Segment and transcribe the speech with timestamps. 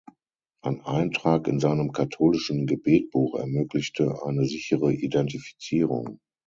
[0.63, 6.17] Ein Eintrag in seinem katholischen Gebetbuch ermöglichte eine sichere Identifizierung.